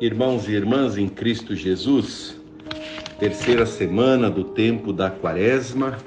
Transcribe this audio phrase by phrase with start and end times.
[0.00, 2.34] Irmãos e irmãs em Cristo Jesus,
[3.18, 5.98] terceira semana do tempo da Quaresma,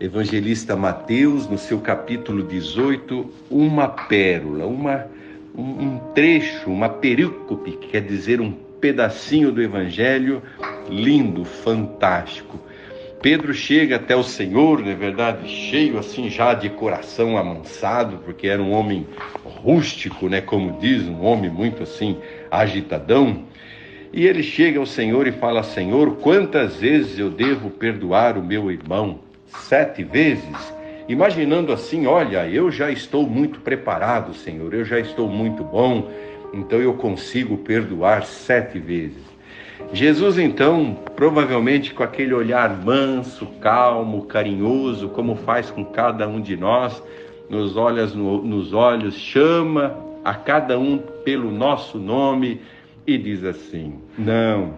[0.00, 5.06] evangelista Mateus, no seu capítulo 18, uma pérola, uma,
[5.54, 10.42] um, trecho, uma perícope, que quer dizer um pedacinho do Evangelho
[10.88, 12.58] lindo, fantástico.
[13.22, 18.48] Pedro chega até o Senhor, na é verdade, cheio assim já de coração amansado, porque
[18.48, 19.06] era um homem
[19.44, 22.16] rústico, né, como diz, um homem muito assim
[22.50, 23.44] agitadão.
[24.10, 28.70] E ele chega ao Senhor e fala: Senhor, quantas vezes eu devo perdoar o meu
[28.70, 29.20] irmão?
[29.46, 30.72] Sete vezes?
[31.06, 36.08] Imaginando assim, olha, eu já estou muito preparado, Senhor, eu já estou muito bom,
[36.54, 39.30] então eu consigo perdoar sete vezes.
[39.92, 46.56] Jesus, então, provavelmente com aquele olhar manso, calmo, carinhoso, como faz com cada um de
[46.56, 47.02] nós,
[47.48, 52.60] nos olhos, nos olhos, chama a cada um pelo nosso nome
[53.06, 54.74] e diz assim: Não,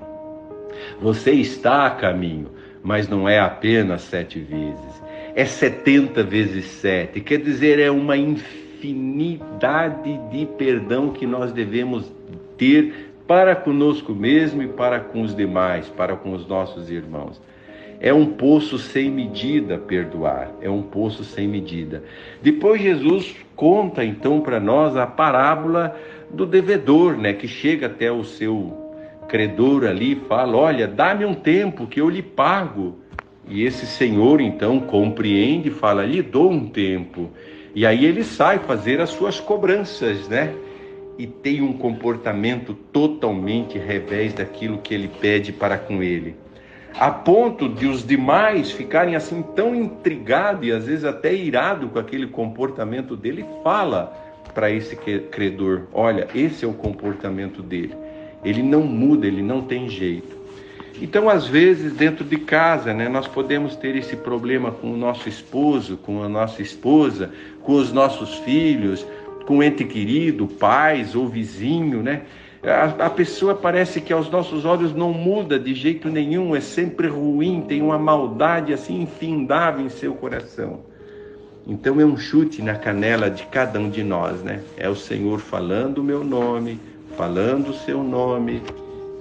[1.00, 2.48] você está a caminho,
[2.82, 5.02] mas não é apenas sete vezes,
[5.34, 12.10] é setenta vezes sete, quer dizer, é uma infinidade de perdão que nós devemos
[12.56, 17.40] ter para conosco mesmo e para com os demais, para com os nossos irmãos.
[18.00, 22.02] É um poço sem medida perdoar, é um poço sem medida.
[22.42, 25.96] Depois Jesus conta então para nós a parábola
[26.28, 28.76] do devedor, né, que chega até o seu
[29.28, 32.98] credor ali e fala: "Olha, dá-me um tempo que eu lhe pago".
[33.48, 37.30] E esse senhor então compreende, fala: "Lhe dou um tempo".
[37.74, 40.52] E aí ele sai fazer as suas cobranças, né?
[41.18, 46.34] E tem um comportamento totalmente revés daquilo que ele pede para com ele.
[46.98, 51.98] A ponto de os demais ficarem assim tão intrigados e às vezes até irados com
[51.98, 54.12] aquele comportamento dele, fala
[54.52, 57.94] para esse credor: olha, esse é o comportamento dele.
[58.44, 60.42] Ele não muda, ele não tem jeito.
[61.00, 65.28] Então, às vezes, dentro de casa, né, nós podemos ter esse problema com o nosso
[65.28, 67.30] esposo, com a nossa esposa,
[67.62, 69.06] com os nossos filhos,
[69.46, 72.22] com ente querido, pais ou vizinho, né?
[72.62, 77.08] A, a, pessoa parece que aos nossos olhos não muda de jeito nenhum, é sempre
[77.08, 80.80] ruim, tem uma maldade assim infindável em seu coração.
[81.66, 84.62] Então é um chute na canela de cada um de nós, né?
[84.76, 86.78] É o Senhor falando o meu nome,
[87.16, 88.62] falando o seu nome,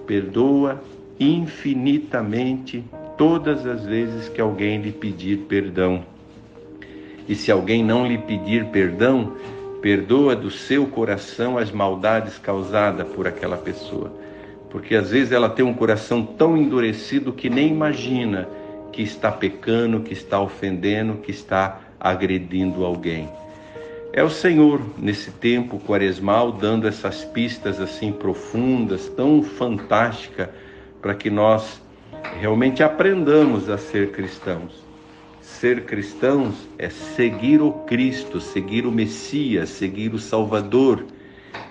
[0.06, 0.82] perdoa
[1.20, 2.84] infinitamente
[3.18, 6.04] todas as vezes que alguém lhe pedir perdão.
[7.28, 9.34] E se alguém não lhe pedir perdão,
[9.82, 14.14] Perdoa do seu coração as maldades causadas por aquela pessoa.
[14.70, 18.48] Porque às vezes ela tem um coração tão endurecido que nem imagina
[18.92, 23.28] que está pecando, que está ofendendo, que está agredindo alguém.
[24.14, 30.50] É o Senhor, nesse tempo quaresmal, dando essas pistas assim profundas, tão fantásticas,
[31.02, 31.82] para que nós
[32.40, 34.91] realmente aprendamos a ser cristãos.
[35.60, 41.06] Ser cristãos é seguir o Cristo, seguir o Messias, seguir o Salvador,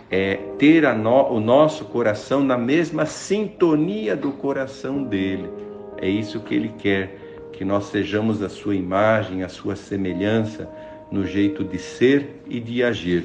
[0.09, 5.49] é ter no, o nosso coração na mesma sintonia do coração dele.
[5.97, 10.69] É isso que ele quer, que nós sejamos a sua imagem, a sua semelhança
[11.11, 13.25] no jeito de ser e de agir.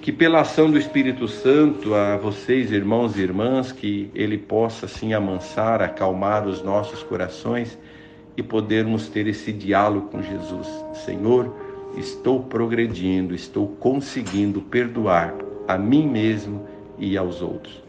[0.00, 5.14] Que pela ação do Espírito Santo a vocês, irmãos e irmãs, que ele possa assim
[5.14, 7.78] amansar, acalmar os nossos corações
[8.36, 10.68] e podermos ter esse diálogo com Jesus.
[11.04, 11.54] Senhor,
[11.96, 15.34] estou progredindo, estou conseguindo perdoar
[15.68, 16.66] a mim mesmo
[16.98, 17.82] e aos outros.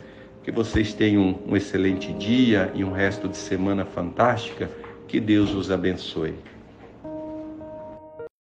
[0.44, 4.70] Que vocês tenham um excelente dia e um resto de semana fantástica.
[5.08, 6.36] Que Deus os abençoe.